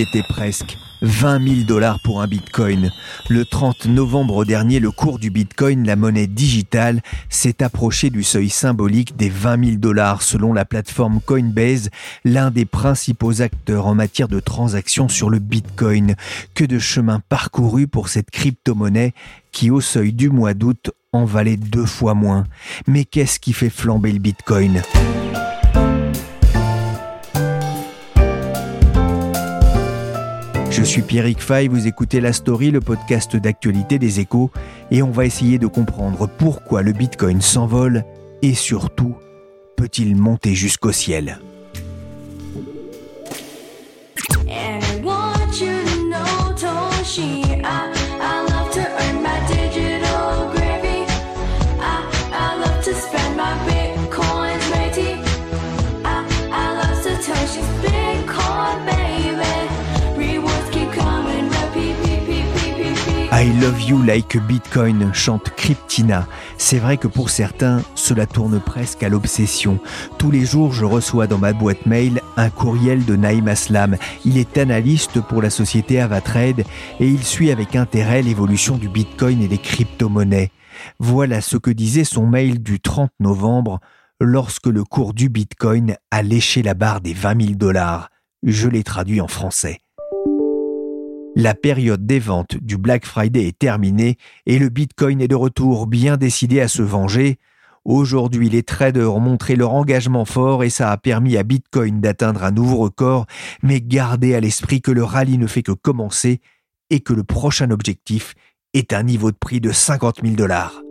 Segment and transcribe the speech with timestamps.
[0.00, 0.76] Était presque.
[1.02, 2.90] 20 000 dollars pour un bitcoin.
[3.28, 8.48] Le 30 novembre dernier, le cours du bitcoin, la monnaie digitale, s'est approché du seuil
[8.48, 11.90] symbolique des 20 000 dollars selon la plateforme Coinbase,
[12.24, 16.14] l'un des principaux acteurs en matière de transactions sur le bitcoin.
[16.54, 19.12] Que de chemin parcouru pour cette crypto-monnaie
[19.52, 22.44] qui, au seuil du mois d'août, en valait deux fois moins.
[22.86, 24.82] Mais qu'est-ce qui fait flamber le bitcoin?
[30.76, 34.50] Je suis Pierrick Fay, vous écoutez La Story, le podcast d'actualité des échos,
[34.90, 38.04] et on va essayer de comprendre pourquoi le Bitcoin s'envole
[38.42, 39.16] et surtout,
[39.78, 41.38] peut-il monter jusqu'au ciel?
[63.38, 66.26] I love you like Bitcoin, chante Cryptina.
[66.56, 69.78] C'est vrai que pour certains, cela tourne presque à l'obsession.
[70.16, 73.98] Tous les jours, je reçois dans ma boîte mail un courriel de Naïm Aslam.
[74.24, 76.60] Il est analyste pour la société Avatrade
[76.98, 80.50] et il suit avec intérêt l'évolution du Bitcoin et des crypto-monnaies.
[80.98, 83.80] Voilà ce que disait son mail du 30 novembre
[84.18, 88.08] lorsque le cours du Bitcoin a léché la barre des 20 000 dollars.
[88.44, 89.80] Je l'ai traduit en français.
[91.38, 94.16] La période des ventes du Black Friday est terminée
[94.46, 97.36] et le Bitcoin est de retour bien décidé à se venger.
[97.84, 102.42] Aujourd'hui, les traders ont montré leur engagement fort et ça a permis à Bitcoin d'atteindre
[102.42, 103.26] un nouveau record,
[103.62, 106.40] mais gardez à l'esprit que le rallye ne fait que commencer
[106.88, 108.34] et que le prochain objectif
[108.72, 110.85] est un niveau de prix de 50 000 dollars.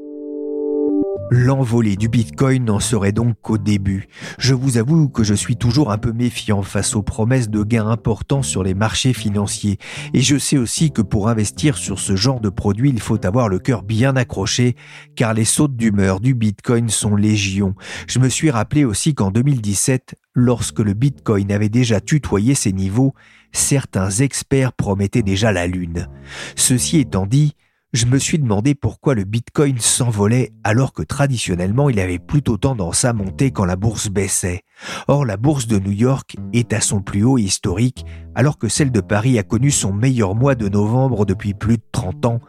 [1.31, 4.08] L'envolée du Bitcoin n'en serait donc qu'au début.
[4.38, 7.88] Je vous avoue que je suis toujours un peu méfiant face aux promesses de gains
[7.88, 9.80] importants sur les marchés financiers.
[10.13, 13.50] Et je sais aussi que pour investir sur ce genre de produit, il faut avoir
[13.50, 14.75] le cœur bien accroché,
[15.16, 17.74] car les sautes d'humeur du Bitcoin sont légion.
[18.07, 23.16] Je me suis rappelé aussi qu'en 2017, lorsque le Bitcoin avait déjà tutoyé ses niveaux,
[23.52, 26.07] certains experts promettaient déjà la Lune.
[26.56, 27.56] Ceci étant dit,
[27.95, 33.06] je me suis demandé pourquoi le Bitcoin s'envolait alors que traditionnellement il avait plutôt tendance
[33.06, 34.63] à monter quand la bourse baissait.
[35.07, 38.91] Or la bourse de New York est à son plus haut historique alors que celle
[38.91, 42.39] de Paris a connu son meilleur mois de novembre depuis plus de 30 ans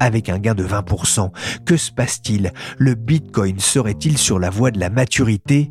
[0.00, 1.30] avec un gain de 20%.
[1.66, 2.52] Que se passe-t-il?
[2.78, 5.70] Le Bitcoin serait-il sur la voie de la maturité?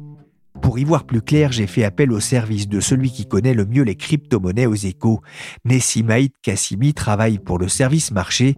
[0.64, 3.66] Pour y voir plus clair, j'ai fait appel au service de celui qui connaît le
[3.66, 5.20] mieux les crypto-monnaies aux échos.
[5.66, 8.58] Nessimaïd Kassimi travaille pour le service marché,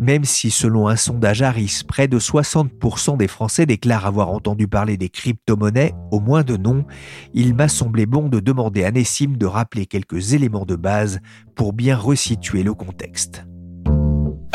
[0.00, 4.96] même si selon un sondage Harris, près de 60% des Français déclarent avoir entendu parler
[4.96, 6.84] des crypto-monnaies, au moins de nom,
[7.34, 11.20] il m'a semblé bon de demander à Nessim de rappeler quelques éléments de base
[11.54, 13.46] pour bien resituer le contexte.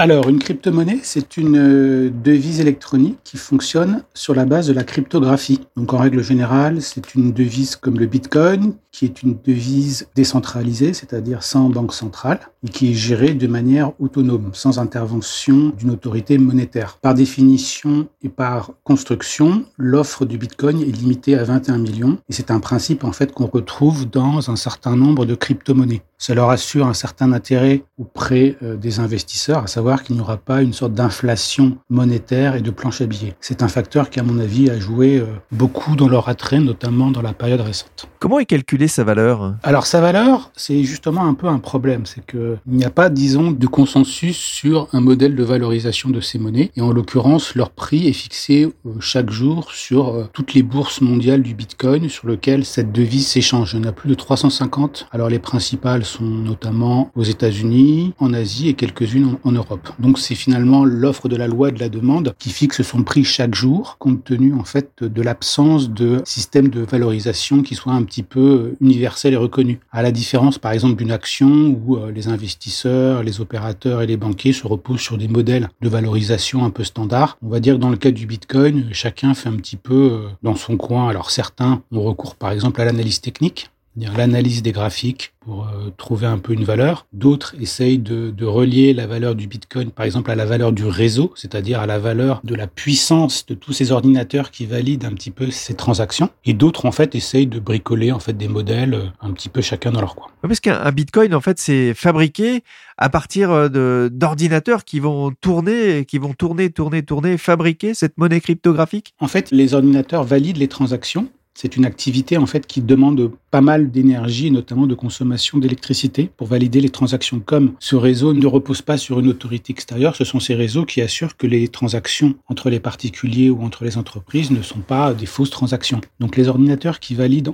[0.01, 4.85] Alors, une crypto-monnaie, c'est une euh, devise électronique qui fonctionne sur la base de la
[4.85, 5.59] cryptographie.
[5.75, 10.93] Donc, en règle générale, c'est une devise comme le Bitcoin, qui est une devise décentralisée,
[10.93, 16.37] c'est-à-dire sans banque centrale, et qui est gérée de manière autonome, sans intervention d'une autorité
[16.37, 16.97] monétaire.
[17.01, 22.51] Par définition et par construction, l'offre du Bitcoin est limitée à 21 millions, et c'est
[22.51, 26.03] un principe en fait qu'on retrouve dans un certain nombre de crypto-monnaies.
[26.17, 30.37] Ça leur assure un certain intérêt auprès euh, des investisseurs, à savoir qu'il n'y aura
[30.37, 33.35] pas une sorte d'inflation monétaire et de planche à billets.
[33.41, 37.11] C'est un facteur qui, à mon avis, a joué euh, beaucoup dans leur attrait, notamment
[37.11, 38.07] dans la période récente.
[38.19, 39.55] Comment est calculée sa valeur?
[39.63, 43.09] Alors sa valeur, c'est justement un peu un problème, c'est que il n'y a pas,
[43.09, 46.71] disons, de consensus sur un modèle de valorisation de ces monnaies.
[46.75, 51.01] Et en l'occurrence, leur prix est fixé euh, chaque jour sur euh, toutes les bourses
[51.01, 53.73] mondiales du Bitcoin, sur lesquelles cette devise s'échange.
[53.73, 55.07] Il y en a plus de 350.
[55.11, 59.78] Alors les principales sont notamment aux États-Unis, en Asie et quelques-unes en Europe.
[59.99, 63.55] Donc c'est finalement l'offre de la loi de la demande qui fixe son prix chaque
[63.55, 68.23] jour, compte tenu en fait de l'absence de système de valorisation qui soit un petit
[68.23, 69.79] peu universel et reconnu.
[69.91, 74.17] À la différence, par exemple, d'une action où euh, les investisseurs, les opérateurs et les
[74.17, 77.37] banquiers se reposent sur des modèles de valorisation un peu standards.
[77.41, 80.27] On va dire que dans le cas du Bitcoin, chacun fait un petit peu euh,
[80.43, 81.09] dans son coin.
[81.09, 83.69] Alors certains ont recours par exemple à l'analyse technique,
[84.07, 87.05] l'analyse des graphiques pour euh, trouver un peu une valeur.
[87.13, 90.85] D'autres essayent de, de, relier la valeur du Bitcoin, par exemple, à la valeur du
[90.85, 95.13] réseau, c'est-à-dire à la valeur de la puissance de tous ces ordinateurs qui valident un
[95.13, 96.29] petit peu ces transactions.
[96.45, 99.61] Et d'autres, en fait, essayent de bricoler en fait des modèles euh, un petit peu
[99.61, 100.27] chacun dans leur coin.
[100.41, 102.63] Parce qu'un Bitcoin, en fait, c'est fabriqué
[102.97, 108.41] à partir euh, d'ordinateurs qui vont tourner, qui vont tourner, tourner, tourner, fabriquer cette monnaie
[108.41, 109.13] cryptographique.
[109.19, 111.29] En fait, les ordinateurs valident les transactions
[111.61, 116.47] c'est une activité en fait qui demande pas mal d'énergie notamment de consommation d'électricité pour
[116.47, 117.41] valider les transactions.
[117.45, 121.01] Comme ce réseau ne repose pas sur une autorité extérieure, ce sont ces réseaux qui
[121.01, 125.25] assurent que les transactions entre les particuliers ou entre les entreprises ne sont pas des
[125.25, 125.99] fausses transactions.
[126.21, 127.51] Donc les ordinateurs qui valident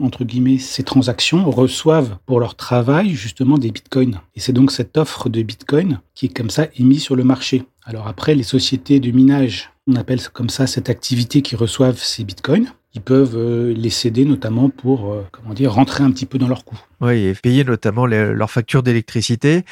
[0.60, 4.22] ces transactions reçoivent pour leur travail justement des bitcoins.
[4.36, 7.64] Et c'est donc cette offre de bitcoin qui est comme ça émise sur le marché.
[7.84, 12.24] Alors après, les sociétés de minage, on appelle comme ça cette activité qui reçoivent ces
[12.24, 16.38] bitcoins ils peuvent euh, les céder notamment pour euh, comment dire rentrer un petit peu
[16.38, 16.80] dans leur coût.
[17.02, 19.66] Oui, et payer notamment leurs factures d'électricité.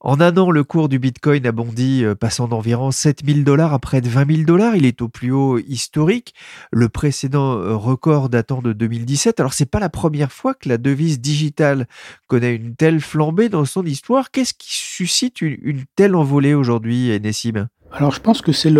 [0.00, 3.78] En un an, le cours du Bitcoin a bondi, euh, passant d'environ 7000 dollars à
[3.78, 4.76] près de 20 000 dollars.
[4.76, 6.34] Il est au plus haut historique.
[6.70, 9.40] Le précédent record datant de 2017.
[9.40, 11.88] Alors, c'est pas la première fois que la devise digitale
[12.26, 14.30] connaît une telle flambée dans son histoire.
[14.30, 17.68] Qu'est-ce qui suscite une, une telle envolée aujourd'hui, Nessim?
[17.92, 18.72] Alors je pense que c'est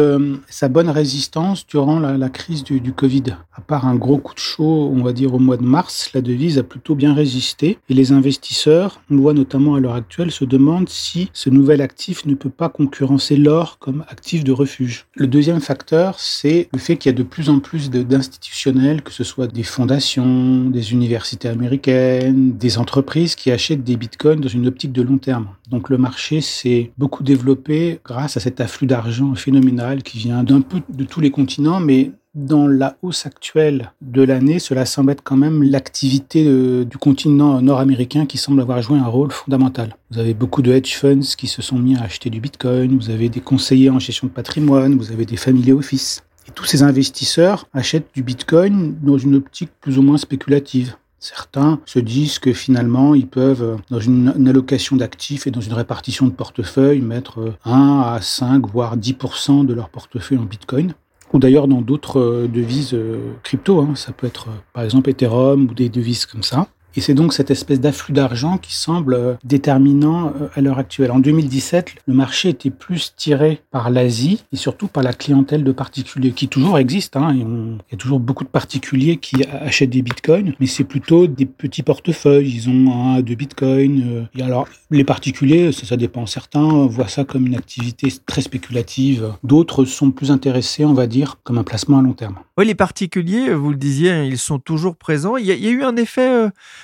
[0.50, 3.23] sa bonne résistance durant la, la crise du, du, Covid.
[3.55, 6.20] À part un gros coup de chaud, on va dire au mois de mars, la
[6.20, 10.31] devise a plutôt bien résisté et les investisseurs, on le voit notamment à l'heure actuelle,
[10.31, 15.06] se demandent si ce nouvel actif ne peut pas concurrencer l'or comme actif de refuge.
[15.14, 19.12] Le deuxième facteur, c'est le fait qu'il y a de plus en plus d'institutionnels, que
[19.12, 24.67] ce soit des fondations, des universités américaines, des entreprises qui achètent des bitcoins dans une
[24.67, 25.49] optique de long terme.
[25.70, 30.61] Donc le marché s'est beaucoup développé grâce à cet afflux d'argent phénoménal qui vient d'un
[30.61, 35.23] peu de tous les continents, mais dans la hausse actuelle de l'année, cela semble être
[35.23, 36.44] quand même l'activité
[36.85, 39.97] du continent nord-américain qui semble avoir joué un rôle fondamental.
[40.11, 43.08] Vous avez beaucoup de hedge funds qui se sont mis à acheter du Bitcoin, vous
[43.08, 46.23] avez des conseillers en gestion de patrimoine, vous avez des family office.
[46.47, 50.94] Et tous ces investisseurs achètent du Bitcoin dans une optique plus ou moins spéculative.
[51.18, 56.26] Certains se disent que finalement, ils peuvent, dans une, allocation d'actifs et dans une répartition
[56.26, 60.94] de portefeuille, mettre 1 à 5, voire 10% de leur portefeuille en Bitcoin.
[61.32, 62.96] Ou d'ailleurs dans d'autres devises
[63.42, 63.80] crypto.
[63.80, 63.94] Hein.
[63.96, 66.68] Ça peut être par exemple Ethereum ou des devises comme ça.
[66.96, 71.10] Et c'est donc cette espèce d'afflux d'argent qui semble déterminant à l'heure actuelle.
[71.10, 75.72] En 2017, le marché était plus tiré par l'Asie et surtout par la clientèle de
[75.72, 77.16] particuliers, qui toujours existe.
[77.16, 77.34] Hein.
[77.34, 81.46] Il y a toujours beaucoup de particuliers qui achètent des bitcoins, mais c'est plutôt des
[81.46, 82.50] petits portefeuilles.
[82.54, 84.28] Ils ont un, deux bitcoins.
[84.34, 86.26] Et alors, les particuliers, ça, dépend.
[86.26, 89.34] Certains voient ça comme une activité très spéculative.
[89.44, 92.37] D'autres sont plus intéressés, on va dire, comme un placement à long terme.
[92.58, 95.37] Oui, les particuliers, vous le disiez, ils sont toujours présents.
[95.37, 96.50] Il y a, eu un effet euh,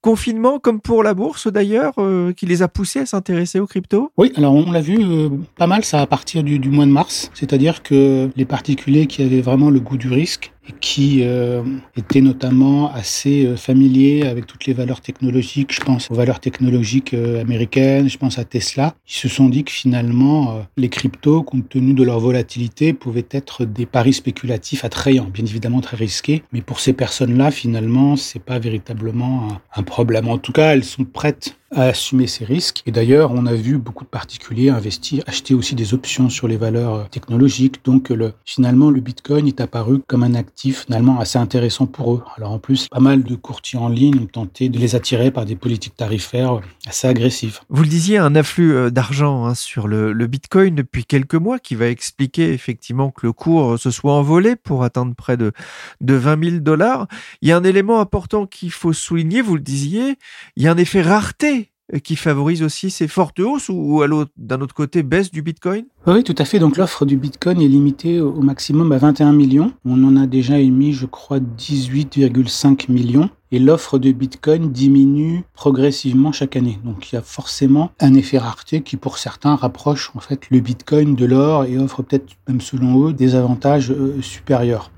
[0.00, 4.10] confinement, comme pour la bourse d'ailleurs, euh, qui les a poussés à s'intéresser aux cryptos?
[4.16, 7.30] Oui, alors on l'a vu euh, pas mal ça à partir du, mois de mars.
[7.34, 11.62] C'est-à-dire que les particuliers qui avaient vraiment le goût du risque et qui euh,
[11.96, 15.72] étaient notamment assez euh, familiers avec toutes les valeurs technologiques.
[15.72, 18.94] Je pense aux valeurs technologiques euh, américaines, je pense à Tesla.
[19.08, 23.64] Ils se sont dit que finalement, les cryptos, compte tenu de leur volatilité, pouvaient être
[23.64, 26.42] des paris spéculatifs attrayants, bien évidemment très risqués.
[26.52, 30.28] Mais pour ces personnes-là, finalement, c'est pas véritablement un problème.
[30.28, 32.82] En tout cas, elles sont prêtes à assumer ces risques.
[32.86, 36.56] Et d'ailleurs, on a vu beaucoup de particuliers investir, acheter aussi des options sur les
[36.56, 37.84] valeurs technologiques.
[37.84, 42.22] Donc, le, finalement, le Bitcoin est apparu comme un actif finalement assez intéressant pour eux.
[42.36, 45.44] Alors, en plus, pas mal de courtiers en ligne ont tenté de les attirer par
[45.44, 47.60] des politiques tarifaires assez agressives.
[47.68, 51.74] Vous le disiez, un afflux d'argent hein, sur le, le, Bitcoin depuis quelques mois qui
[51.74, 55.52] va expliquer effectivement que le cours se soit envolé pour atteindre près de,
[56.00, 57.08] de 20 000 dollars.
[57.40, 60.16] Il y a un élément important qu'il faut souligner, vous le disiez,
[60.56, 61.57] il y a un effet rareté
[62.02, 64.02] qui favorise aussi ces fortes hausses ou
[64.36, 65.84] d'un autre côté baisse du Bitcoin?
[66.06, 66.58] Oui, tout à fait.
[66.58, 69.72] Donc l'offre du Bitcoin est limitée au maximum à 21 millions.
[69.84, 73.30] On en a déjà émis, je crois, 18,5 millions.
[73.50, 76.78] Et l'offre de Bitcoin diminue progressivement chaque année.
[76.84, 80.60] Donc il y a forcément un effet rareté qui pour certains rapproche en fait le
[80.60, 84.90] Bitcoin de l'or et offre peut-être même selon eux des avantages euh, supérieurs.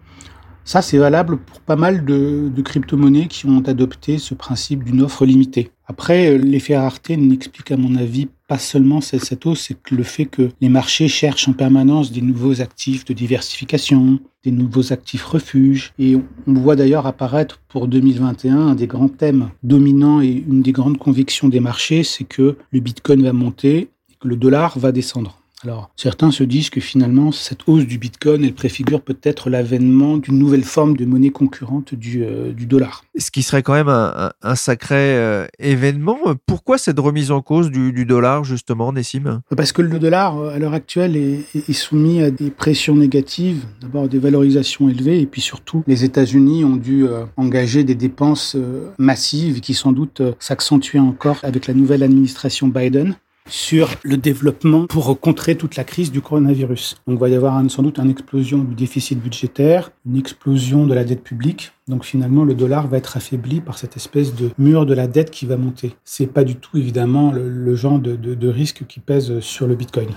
[0.65, 5.25] Ça, c'est valable pour pas mal de, crypto-monnaies qui ont adopté ce principe d'une offre
[5.25, 5.71] limitée.
[5.87, 9.25] Après, euh, l'effet rareté n'explique à mon avis pas seulement cette
[9.55, 14.51] c'est le fait que les marchés cherchent en permanence des nouveaux actifs de diversification, des
[14.51, 15.93] nouveaux actifs refuges.
[15.99, 20.73] Et on voit d'ailleurs apparaître pour 2021 un des grands thèmes dominants et une des
[20.73, 24.93] grandes convictions des marchés, c'est que le Bitcoin va monter et que le dollar va
[24.93, 25.40] descendre.
[25.63, 30.39] Alors, certains se disent que finalement, cette hausse du Bitcoin, elle préfigure peut-être l'avènement d'une
[30.39, 33.05] nouvelle forme de monnaie concurrente du, euh, du dollar.
[33.19, 36.19] Ce qui serait quand même un, sacré euh, événement.
[36.47, 39.43] Pourquoi cette remise en cause du, du dollar, justement, Nessim?
[39.55, 43.65] Parce que le dollar, euh, à l'heure actuelle, est, est soumis à des pressions négatives,
[43.83, 48.57] d'abord des valorisations élevées, et puis surtout, les États-Unis ont dû euh, engager des dépenses
[48.99, 53.15] massives qui sans doute s'accentuent encore avec la nouvelle administration Biden
[53.51, 56.97] sur le développement pour contrer toute la crise du coronavirus.
[57.07, 60.87] Donc, il va y avoir un- sans doute une explosion du déficit budgétaire, une explosion
[60.87, 61.73] de la dette publique.
[61.89, 65.31] Donc, finalement, le dollar va être affaibli par cette espèce de mur de la dette
[65.31, 65.95] qui va monter.
[66.05, 69.67] C'est pas du tout, évidemment, le, le genre de, de- de risque qui pèse sur
[69.67, 70.09] le Bitcoin.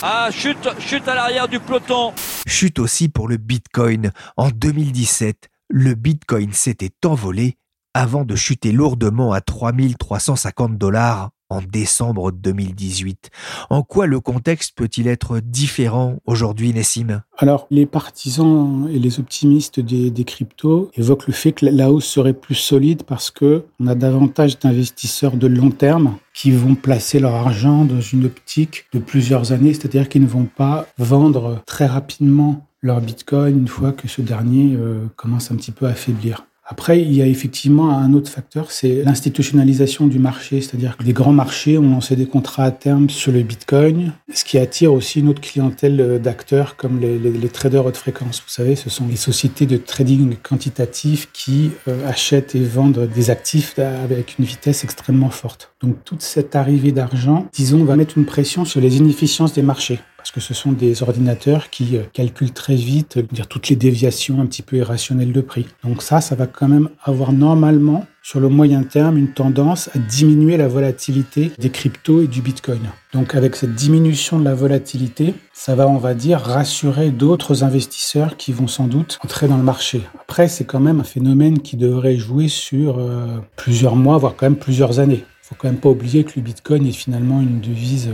[0.00, 2.12] Ah, chute, chute à l'arrière du peloton.
[2.46, 4.12] Chute aussi pour le Bitcoin.
[4.36, 7.56] En 2017, le Bitcoin s'était envolé
[7.94, 13.30] avant de chuter lourdement à 3350 dollars en décembre 2018.
[13.70, 17.22] En quoi le contexte peut-il être différent aujourd'hui, Nessim?
[17.38, 22.34] Alors, les partisans et les optimistes des, cryptos évoquent le fait que la- hausse serait
[22.34, 27.34] plus solide parce que on a davantage d'investisseurs de long terme qui vont placer leur
[27.34, 32.66] argent dans une optique de plusieurs années, c'est-à-dire qu'ils ne vont pas vendre très rapidement
[32.82, 36.44] leur Bitcoin une fois que ce dernier euh, commence un petit peu à faiblir.
[36.70, 41.14] Après, il y a effectivement un autre facteur, c'est l'institutionnalisation du marché, c'est-à-dire que les
[41.14, 45.20] grands marchés ont lancé des contrats à terme sur le Bitcoin, ce qui attire aussi
[45.20, 48.42] une autre clientèle euh, d'acteurs comme les, traders haute fréquence.
[48.46, 53.30] Vous savez, ce sont les sociétés de trading quantitatif qui euh, achètent et vendent des
[53.30, 55.72] actifs avec une vitesse extrêmement forte.
[55.80, 60.00] Donc toute cette arrivée d'argent, disons, va mettre une pression sur les inefficiences des marchés
[60.28, 63.76] parce que ce sont des ordinateurs qui euh, calculent très vite euh, dire toutes les
[63.76, 65.64] déviations un petit peu irrationnelles de prix.
[65.84, 69.98] Donc ça, ça va quand même avoir normalement sur le moyen terme une tendance à
[69.98, 72.80] diminuer la volatilité des cryptos et du Bitcoin.
[73.14, 78.36] Donc avec cette diminution de la volatilité, ça va, on va dire, rassurer d'autres investisseurs
[78.36, 80.02] qui vont sans doute entrer dans le marché.
[80.20, 84.44] Après, c'est quand même un phénomène qui devrait jouer sur euh, plusieurs mois, voire quand
[84.44, 85.24] même plusieurs années.
[85.40, 88.10] faut quand même pas oublier que le Bitcoin est finalement une devise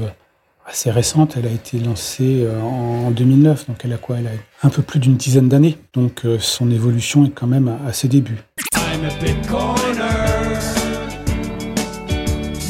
[0.66, 1.34] assez récente.
[1.36, 4.18] Elle a été lancée euh, en 2009, donc elle a quoi?
[4.18, 4.30] Elle a
[4.62, 5.78] un peu plus d'une dizaine d'années.
[5.92, 8.38] Donc euh, son évolution est quand même à, à ses débuts.
[8.76, 10.00] I'm a bitcoiner,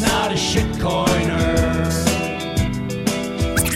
[0.00, 1.24] not a shitcoiner.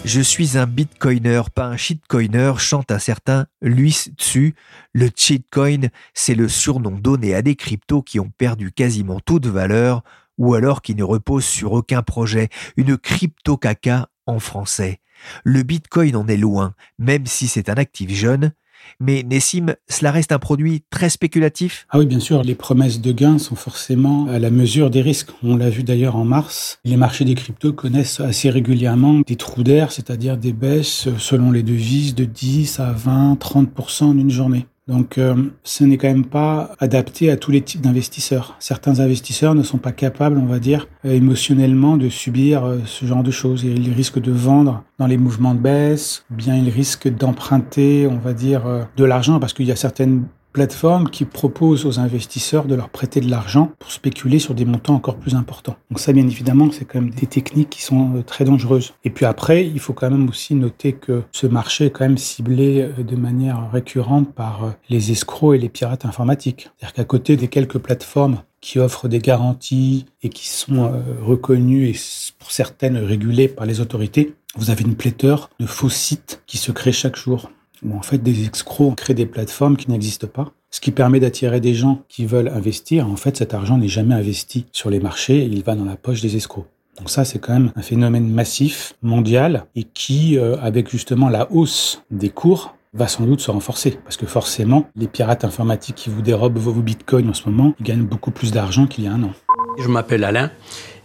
[0.05, 4.55] Je suis un bitcoiner, pas un shitcoiner, chante un certain Luis Tsu.
[4.95, 10.03] Le shitcoin, c'est le surnom donné à des cryptos qui ont perdu quasiment toute valeur
[10.38, 15.00] ou alors qui ne reposent sur aucun projet, une crypto caca en français.
[15.45, 18.52] Le bitcoin en est loin, même si c'est un actif jeune.
[19.00, 21.87] Mais Nessim, cela reste un produit très spéculatif?
[21.90, 25.30] Ah oui, bien sûr, les promesses de gains sont forcément à la mesure des risques.
[25.42, 26.78] On l'a vu d'ailleurs en mars.
[26.85, 31.62] Les marchés des cryptos connaissent assez régulièrement des trous d'air, c'est-à-dire des baisses selon les
[31.62, 34.66] devises de 10 à 20, 30% en une journée.
[34.88, 38.57] Donc, euh, ce n'est quand même pas adapté à tous les types d'investisseurs.
[38.59, 43.04] Certains investisseurs ne sont pas capables, on va dire, euh, émotionnellement de subir euh, ce
[43.04, 43.64] genre de choses.
[43.64, 48.16] Ils risquent de vendre dans les mouvements de baisse, ou bien ils risquent d'emprunter, on
[48.16, 52.64] va dire, euh, de l'argent parce qu'il y a certaines plateformes qui proposent aux investisseurs
[52.64, 55.76] de leur prêter de l'argent pour spéculer sur des montants encore plus importants.
[55.90, 58.95] Donc ça, bien évidemment, c'est quand même des techniques qui sont euh, très dangereuses.
[59.05, 62.19] Et puis après, il faut quand même aussi noter que ce marché est quand même
[62.19, 66.71] ciblé euh, de manière récurrente par euh, les escrocs et les pirates informatiques.
[66.76, 70.90] C'est-à-dire qu'à côté des quelques plateformes qui offrent des garanties et qui sont
[71.23, 71.97] reconnues et
[72.40, 76.73] pour certaines régulées par les autorités, vous avez une pléthore de faux sites qui se
[76.73, 77.50] créent chaque jour
[77.85, 81.61] où en fait des escrocs créent des plateformes qui n'existent pas, ce qui permet d'attirer
[81.61, 83.09] des gens qui veulent investir.
[83.09, 86.21] En fait, cet argent n'est jamais investi sur les marchés, il va dans la poche
[86.21, 86.67] des escrocs.
[86.99, 91.51] Donc ça, c'est quand même un phénomène massif, mondial, et qui, euh, avec justement la
[91.53, 93.93] hausse des cours, va sans doute se renforcer.
[94.03, 97.85] Parce que forcément, les pirates informatiques qui vous dérobent vos bitcoins en ce moment, ils
[97.85, 99.33] gagnent beaucoup plus d'argent qu'il y a un an.
[99.79, 100.51] Je m'appelle Alain,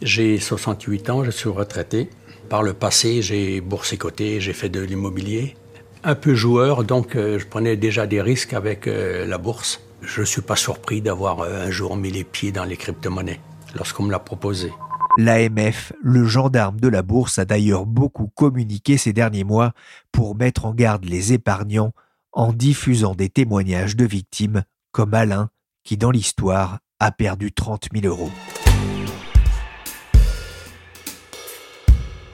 [0.01, 2.09] j'ai 68 ans, je suis retraité.
[2.49, 5.55] Par le passé, j'ai boursicoté, j'ai fait de l'immobilier.
[6.05, 9.79] Un peu joueur, donc euh, je prenais déjà des risques avec euh, la bourse.
[10.01, 13.39] Je ne suis pas surpris d'avoir euh, un jour mis les pieds dans les crypto-monnaies
[13.73, 14.73] lorsqu'on me l'a proposé.
[15.17, 19.71] L'AMF, le gendarme de la bourse, a d'ailleurs beaucoup communiqué ces derniers mois
[20.11, 21.93] pour mettre en garde les épargnants
[22.33, 25.51] en diffusant des témoignages de victimes comme Alain,
[25.85, 28.31] qui dans l'histoire a perdu 30 000 euros.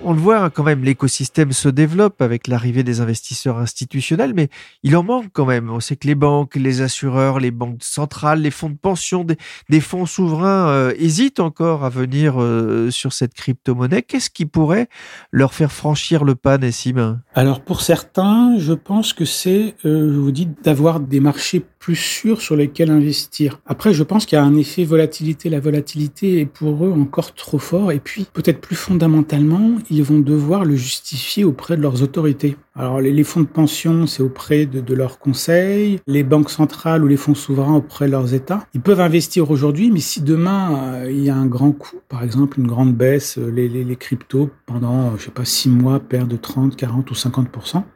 [0.02, 4.48] On le voit hein, quand même, l'écosystème se développe avec l'arrivée des investisseurs institutionnels, mais
[4.82, 5.70] il en manque quand même.
[5.70, 9.26] On sait que les banques, les assureurs, les banques centrales, les fonds de pension,
[9.68, 14.02] des, fonds souverains euh, hésitent encore à venir euh, sur cette crypto-monnaie.
[14.02, 14.88] Qu'est-ce qui pourrait
[15.32, 17.20] leur faire franchir le pas, Nessim?
[17.34, 21.96] Alors pour certains, je pense que c'est, euh, je vous dis, d'avoir des marchés plus
[21.96, 23.60] sûrs sur lesquels investir.
[23.66, 25.50] Après, je pense qu'il y a un effet volatilité.
[25.50, 27.92] La volatilité est pour eux encore trop fort.
[27.92, 32.56] Et puis, peut-être plus fondamentalement, ils vont devoir le justifier auprès de leurs autorités.
[32.76, 37.08] Alors, les, fonds de pension, c'est auprès de, de leurs conseils, les banques centrales ou
[37.08, 38.66] les fonds souverains auprès de leurs États.
[38.74, 42.24] Ils peuvent investir aujourd'hui, mais si demain euh, il y a un grand coup, par
[42.24, 46.40] exemple une grande baisse, euh, les, les, cryptos pendant, je sais pas, six mois perdent
[46.40, 47.50] 30, 40 ou 50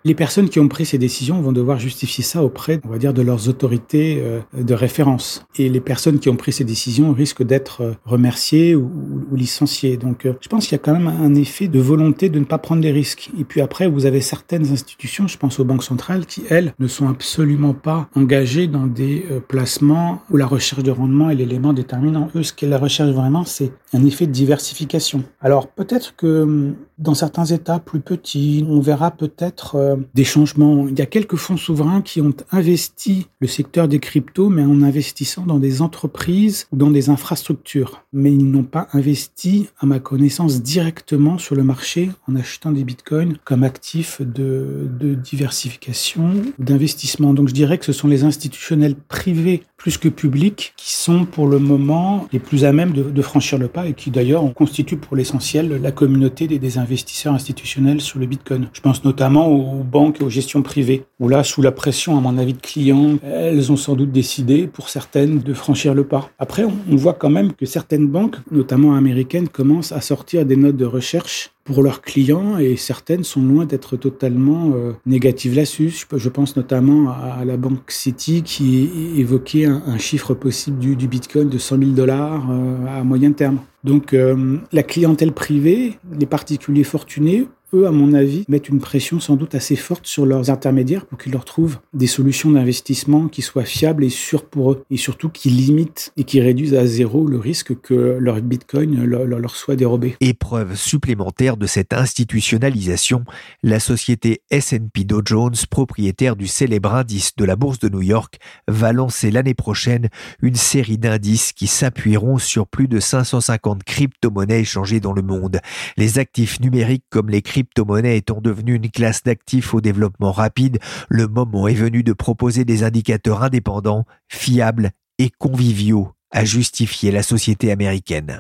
[0.04, 3.14] les personnes qui ont pris ces décisions vont devoir justifier ça auprès, on va dire,
[3.14, 5.46] de leurs autorités euh, de référence.
[5.56, 8.90] Et les personnes qui ont pris ces décisions risquent d'être euh, remerciées ou,
[9.34, 9.98] licenciées.
[9.98, 12.46] Donc, euh, je pense qu'il y a quand même un effet de volonté de ne
[12.46, 13.30] pas prendre des risques.
[13.40, 16.88] Et puis après, vous avez certaines institutions, je pense aux banques centrales, qui, elles, ne
[16.88, 22.30] sont absolument pas engagées dans des placements où la recherche de rendement est l'élément déterminant.
[22.36, 25.24] Eux, ce qu'est la recherche vraiment, c'est un effet de diversification.
[25.42, 30.88] Alors, peut-être que hum, dans certains États plus petits, on verra peut-être des changements.
[30.88, 34.82] Il y a quelques fonds souverains qui ont investi le secteur des cryptos, mais en
[34.82, 38.04] investissant dans des entreprises ou dans des infrastructures.
[38.14, 42.84] Mais ils n'ont pas investi, à ma connaissance, directement sur le marché en achetant des
[42.84, 44.88] bitcoins comme actif de,
[45.24, 47.34] diversification, d'investissement.
[47.34, 51.48] Donc je dirais que ce sont les institutionnels privés plus que publics qui sont pour
[51.48, 55.16] le moment les plus à même de, franchir le pas et qui d'ailleurs constituent pour
[55.16, 58.70] l'essentiel la communauté des, des investisseurs institutionnels sur le bitcoin.
[58.74, 62.22] Je pense notamment aux banques et aux gestions privées, où là, sous la pression, à
[62.22, 66.30] mon avis, de clients, elles ont sans doute décidé, pour certaines, de franchir le pas.
[66.40, 70.78] Après, on voit quand même que certaines banques, notamment américaines, commencent à sortir des notes
[70.78, 76.06] de recherche pour leurs clients et certaines sont loin d'être totalement euh, négatives là-dessus.
[76.16, 81.58] Je, pense notamment à, la banque City qui évoquait un, chiffre possible du, Bitcoin de
[81.58, 83.60] 100 000 dollars euh, à moyen terme.
[83.84, 89.20] Donc euh, la clientèle privée, les particuliers fortunés, eux, à mon avis, mettent une pression
[89.20, 93.42] sans doute assez forte sur leurs intermédiaires pour qu'ils leur trouvent des solutions d'investissement qui
[93.42, 97.26] soient fiables et sûres pour eux, et surtout qui limitent et qui réduisent à zéro
[97.28, 100.16] le risque que leur Bitcoin leur soit dérobé.
[100.22, 103.24] Épreuve supplémentaire de cette institutionnalisation,
[103.62, 108.38] la société S&P Dow Jones, propriétaire du célèbre indice de la bourse de New York,
[108.68, 110.10] va lancer l'année prochaine
[110.42, 115.60] une série d'indices qui s'appuieront sur plus de 550 crypto-monnaies échangées dans le monde.
[115.98, 121.28] Les actifs numériques comme les crypto-monnaies étant devenus une classe d'actifs au développement rapide, le
[121.28, 127.72] moment est venu de proposer des indicateurs indépendants, fiables et conviviaux à justifier la société
[127.72, 128.40] américaine.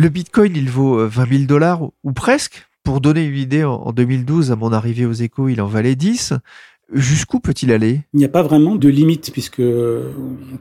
[0.00, 2.66] Le bitcoin, il vaut euh, 20 000 dollars ou presque.
[2.84, 5.94] Pour donner une idée, en en 2012, à mon arrivée aux échos, il en valait
[5.94, 6.32] 10.
[6.94, 8.00] Jusqu'où peut-il aller?
[8.14, 10.10] Il n'y a pas vraiment de limite puisque, euh,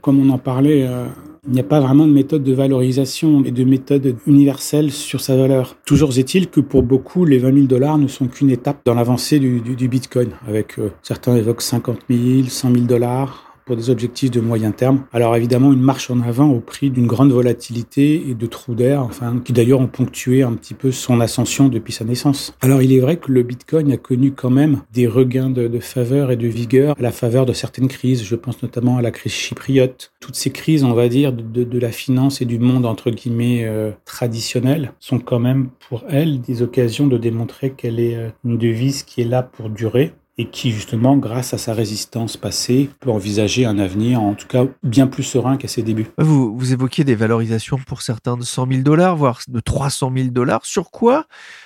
[0.01, 1.05] comme on en parlait, euh,
[1.47, 5.37] il n'y a pas vraiment de méthode de valorisation et de méthode universelle sur sa
[5.37, 5.77] valeur.
[5.85, 9.39] Toujours est-il que pour beaucoup, les 20 000 dollars ne sont qu'une étape dans l'avancée
[9.39, 14.71] du Bitcoin, avec euh, certains évoquent 50 000, 100 000 dollars des objectifs de moyen
[14.71, 15.03] terme.
[15.13, 19.03] Alors évidemment, une marche en avant au prix d'une grande volatilité et de trous d'air,
[19.03, 22.53] enfin, qui d'ailleurs ont ponctué un petit peu son ascension depuis sa naissance.
[22.61, 26.31] Alors il est vrai que le Bitcoin a connu quand même des regains de, faveur
[26.31, 28.23] et de vigueur à la faveur de certaines crises.
[28.23, 30.11] Je pense notamment à la crise chypriote.
[30.19, 33.91] Toutes ces crises, on va dire, de la finance et du monde entre guillemets euh,
[34.05, 39.03] traditionnel, sont quand même pour elle des occasions de démontrer qu'elle est euh, une devise
[39.03, 43.65] qui est là pour durer et qui justement, grâce à sa résistance passée, peut envisager
[43.65, 46.07] un avenir, en tout cas bien plus serein qu'à ses débuts.
[46.17, 50.29] vous, vous évoquiez des valorisations pour certains de 100 000 dollars, voire de 300 000
[50.29, 50.65] dollars.
[50.65, 51.25] Sur quoi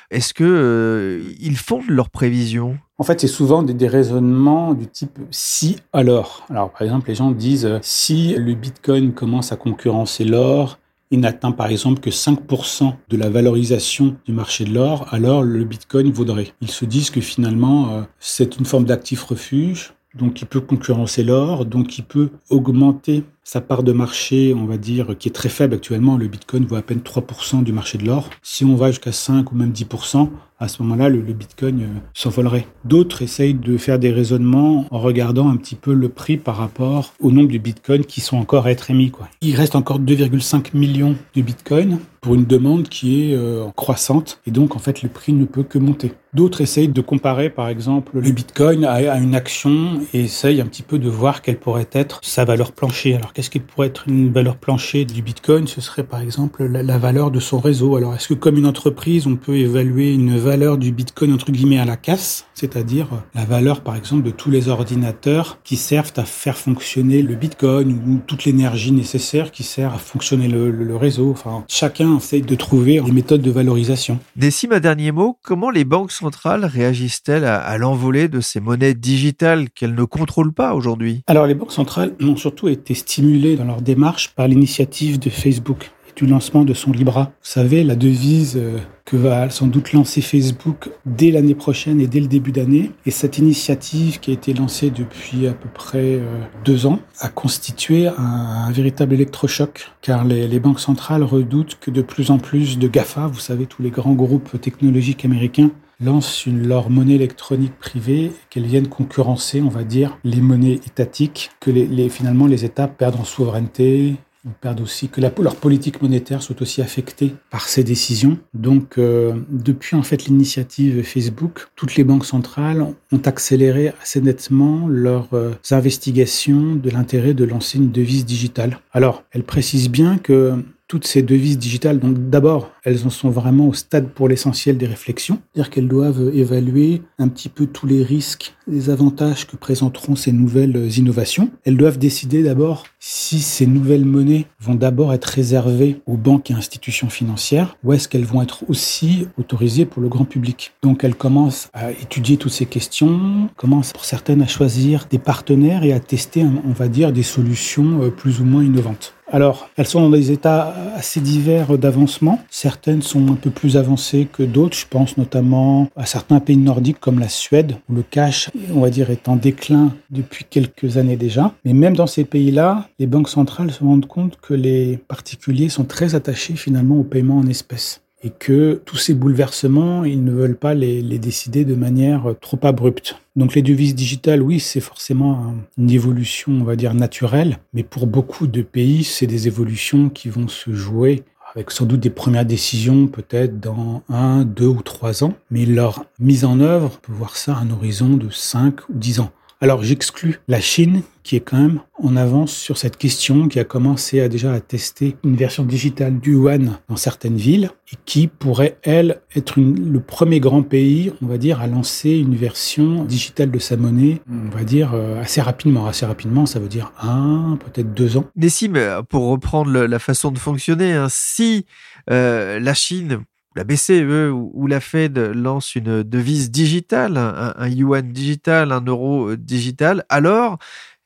[0.09, 2.79] est-ce que euh, ils fondent leurs prévisions?
[2.97, 6.45] En fait, c'est souvent des, des raisonnements du type si alors.
[6.49, 10.79] Alors, par exemple, les gens disent euh, si le Bitcoin commence à concurrencer l'or,
[11.13, 15.63] il n'atteint par exemple que 5% de la valorisation du marché de l'or, alors le
[15.63, 16.53] Bitcoin vaudrait.
[16.59, 21.23] Ils se disent que finalement, euh, c'est une forme d'actif refuge, donc il peut concurrencer
[21.23, 25.49] l'or, donc il peut augmenter sa part de marché, on va dire, qui est très
[25.49, 26.17] faible actuellement.
[26.17, 28.29] Le Bitcoin vaut à peine 3% du marché de l'or.
[28.41, 30.29] Si on va jusqu'à 5 ou même 10%,
[30.63, 32.67] à ce moment-là, le, Bitcoin euh, s'envolerait.
[32.85, 37.13] D'autres essayent de faire des raisonnements en regardant un petit peu le prix par rapport
[37.19, 39.11] au nombre de Bitcoins qui sont encore à être émis.
[39.11, 39.27] Quoi.
[39.41, 44.51] Il reste encore 2,5 millions de Bitcoins pour une demande qui est euh, croissante et
[44.51, 46.13] donc en fait le prix ne peut que monter.
[46.33, 50.83] D'autres essayent de comparer par exemple le Bitcoin à, une action et essayent un petit
[50.83, 53.15] peu de voir quelle pourrait être sa valeur plancher.
[53.15, 56.83] Alors qu'est-ce qui pourrait être une valeur plancher du Bitcoin Ce serait par exemple la,
[56.83, 57.95] la valeur de son réseau.
[57.95, 61.79] Alors est-ce que comme une entreprise on peut évaluer une valeur du Bitcoin entre guillemets
[61.79, 66.25] à la casse, c'est-à-dire la valeur par exemple de tous les ordinateurs qui servent à
[66.25, 70.95] faire fonctionner le Bitcoin ou toute l'énergie nécessaire qui sert à fonctionner le, le, le
[70.95, 71.31] réseau.
[71.31, 74.19] Enfin chacun essaye de trouver des méthodes de valorisation.
[74.35, 78.93] Nessim, un dernier mot, comment les banques centrales réagissent-elles à, à l'envolée de ces monnaies
[78.93, 81.23] digitales qu'elles ne contrôlent pas aujourd'hui?
[81.27, 85.91] Alors les banques centrales ont surtout été stimulées dans leur démarche par l'initiative de Facebook
[86.15, 87.31] du lancement de son Libra.
[87.41, 92.05] Vous savez, la devise euh, que va sans doute lancer Facebook dès l'année prochaine et
[92.05, 92.91] dès le début d'année.
[93.07, 97.29] Et cette initiative qui a été lancée depuis à peu près euh, deux ans a
[97.29, 102.87] constitué un, véritable électrochoc car les, banques centrales redoutent que de plus en plus de
[102.87, 105.71] GAFA, vous savez, tous les grands groupes technologiques américains,
[106.03, 111.51] lancent une, leur monnaie électronique privée, qu'elles viennent concurrencer, on va dire, les monnaies étatiques,
[111.59, 114.15] que les, finalement les États perdent en souveraineté,
[114.59, 118.37] perdent aussi que la, leur politique monétaire soit aussi affectée par ces décisions.
[118.53, 124.87] Donc, euh, depuis en fait l'initiative Facebook, toutes les banques centrales ont accéléré assez nettement
[124.87, 128.79] leurs euh, investigations de l'intérêt de lancer une devise digitale.
[128.91, 130.63] Alors, elles précisent bien que
[130.93, 134.85] toutes ces devises digitales, donc d'abord, elles en sont vraiment au stade pour l'essentiel des
[134.85, 140.15] réflexions, c'est-à-dire qu'elles doivent évaluer un petit peu tous les risques, les avantages que présenteront
[140.15, 141.49] ces nouvelles innovations.
[141.65, 146.53] Elles doivent décider d'abord si ces nouvelles monnaies vont d'abord être réservées aux banques et
[146.53, 150.73] institutions financières ou est-ce qu'elles vont être aussi autorisées pour le grand public.
[150.83, 155.83] Donc elles commencent à étudier toutes ces questions, commencent pour certaines à choisir des partenaires
[155.83, 159.15] et à tester, on va dire, des solutions plus ou moins innovantes.
[159.33, 162.39] Alors, elles sont dans des états assez divers d'avancement.
[162.51, 164.77] Certaines sont un peu plus avancées que d'autres.
[164.77, 168.91] Je pense notamment à certains pays nordiques comme la Suède, où le cash, on va
[168.91, 171.51] dire, est en déclin depuis quelques années déjà.
[171.65, 175.85] Mais même dans ces pays-là, les banques centrales se rendent compte que les particuliers sont
[175.85, 180.55] très attachés finalement au paiement en espèces et que tous ces bouleversements, ils ne veulent
[180.55, 183.17] pas les, décider de manière trop abrupte.
[183.35, 188.07] Donc les devises digitales, oui, c'est forcément une évolution, on va dire, naturelle, mais pour
[188.07, 191.23] beaucoup de pays, c'est des évolutions qui vont se jouer
[191.55, 196.05] avec sans doute des premières décisions peut-être dans un, deux ou trois ans, mais leur
[196.19, 199.31] mise en œuvre, on peut voir ça à un horizon de cinq ou dix ans.
[199.63, 203.63] Alors j'exclus la Chine qui est quand même en avance sur cette question, qui a
[203.63, 208.27] commencé à déjà à tester une version digitale du yuan dans certaines villes et qui
[208.27, 213.51] pourrait, elle, être le premier grand pays, on va dire, à lancer une version digitale
[213.51, 215.87] de sa monnaie, on va dire, euh, assez rapidement.
[215.87, 218.25] Assez rapidement, ça veut dire un, peut-être deux ans.
[218.35, 218.73] Nessim,
[219.07, 221.65] pour reprendre la façon de fonctionner, hein, si
[222.09, 223.23] euh, la Chine
[223.55, 229.35] la BCE ou la Fed lance une devise digitale, un, un yuan digital, un euro
[229.35, 230.57] digital, alors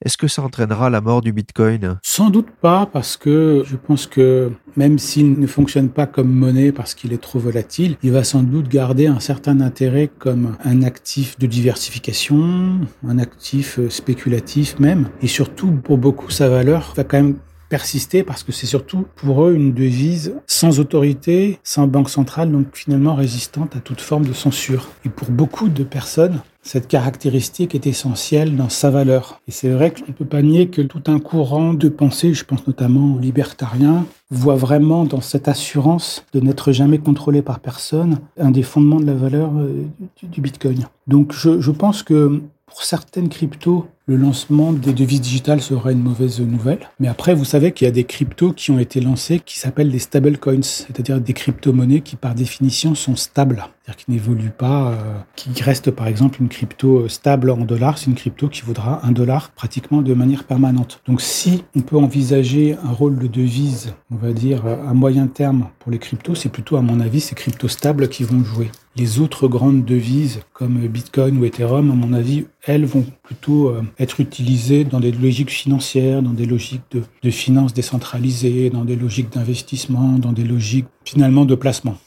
[0.05, 1.97] est-ce que ça entraînera la mort du Bitcoin?
[2.03, 6.71] Sans doute pas, parce que je pense que même s'il ne fonctionne pas comme monnaie
[6.71, 10.83] parce qu'il est trop volatile, il va sans doute garder un certain intérêt comme un
[10.83, 17.17] actif de diversification, un actif spéculatif même, et surtout pour beaucoup sa valeur va quand
[17.17, 17.38] même
[17.69, 22.67] persister parce que c'est surtout pour eux une devise sans autorité, sans banque centrale, donc
[22.73, 24.89] finalement résistante à toute forme de censure.
[25.06, 29.41] Et pour beaucoup de personnes, cette caractéristique est essentielle dans sa valeur.
[29.47, 32.43] Et c'est vrai qu'on ne peut pas nier que tout un courant de pensée, je
[32.43, 38.19] pense notamment aux libertariens, voit vraiment dans cette assurance de n'être jamais contrôlé par personne
[38.38, 40.88] un des fondements de la valeur du, du Bitcoin.
[41.08, 46.01] Donc je, je pense que pour certaines cryptos, le lancement des devises digitales sera une
[46.01, 46.79] mauvaise nouvelle.
[47.01, 49.91] Mais après, vous savez qu'il y a des cryptos qui ont été lancés qui s'appellent
[49.91, 54.95] des stablecoins, c'est-à-dire des crypto-monnaies qui, par définition, sont stables, c'est-à-dire qui n'évoluent pas, euh,
[55.35, 59.11] qui restent, par exemple, une crypto stable en dollars, c'est une crypto qui vaudra un
[59.11, 61.01] dollar pratiquement de manière permanente.
[61.05, 65.67] Donc, si on peut envisager un rôle de devise, on va dire, à moyen terme
[65.79, 68.71] pour les cryptos, c'est plutôt, à mon avis, ces cryptos stables qui vont jouer.
[68.95, 73.83] Les autres grandes devises comme Bitcoin ou Ethereum, à mon avis, elles vont plutôt euh,
[73.99, 78.95] être utilisées dans des logiques financières, dans des logiques de, de finances décentralisées, dans des
[78.95, 81.97] logiques d'investissement, dans des logiques finalement de placement.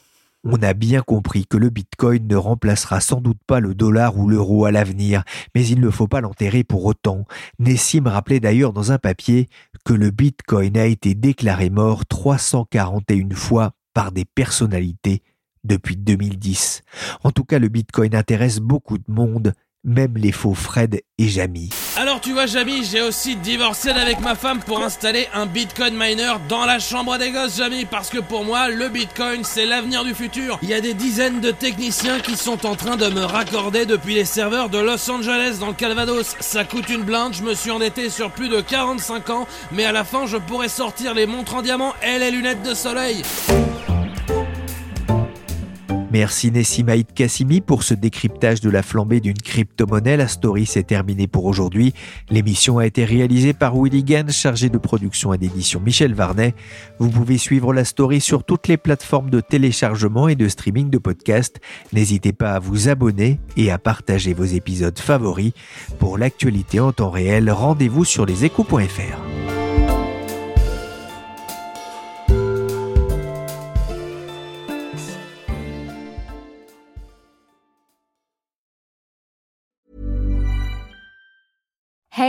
[0.43, 4.27] On a bien compris que le Bitcoin ne remplacera sans doute pas le dollar ou
[4.27, 5.23] l'euro à l'avenir,
[5.55, 7.27] mais il ne faut pas l'enterrer pour autant.
[7.59, 9.49] Nessim rappelait d'ailleurs dans un papier
[9.85, 15.23] que le Bitcoin a été déclaré mort 341 fois par des personnalités
[15.63, 16.83] depuis 2010.
[17.23, 19.53] En tout cas, le Bitcoin intéresse beaucoup de monde,
[19.85, 21.71] même les faux Fred et Jamie.
[21.97, 26.35] Alors tu vois Jamy, j'ai aussi divorcé avec ma femme pour installer un Bitcoin miner
[26.49, 30.15] dans la chambre des gosses Jamy parce que pour moi le Bitcoin c'est l'avenir du
[30.15, 30.59] futur.
[30.63, 34.15] Il y a des dizaines de techniciens qui sont en train de me raccorder depuis
[34.15, 36.37] les serveurs de Los Angeles dans le Calvados.
[36.41, 39.93] Ça coûte une blinde, je me suis endetté sur plus de 45 ans, mais à
[39.93, 43.23] la fin je pourrais sortir les montres en diamant et les lunettes de soleil.
[46.13, 50.17] Merci Nessimaïd Kassimi pour ce décryptage de la flambée d'une crypto-monnaie.
[50.17, 51.95] La story s'est terminée pour aujourd'hui.
[52.31, 56.55] L'émission a été réalisée par Willy Gann, chargé de production et d'édition Michel Varnet.
[56.99, 60.99] Vous pouvez suivre la story sur toutes les plateformes de téléchargement et de streaming de
[60.99, 61.61] podcasts.
[61.93, 65.53] N'hésitez pas à vous abonner et à partager vos épisodes favoris.
[66.01, 69.60] Pour l'actualité en temps réel, rendez-vous sur leséchos.fr.